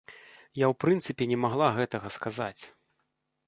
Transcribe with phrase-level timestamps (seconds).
[0.59, 2.59] Я ў прынцыпе не магла гэтага сказаць!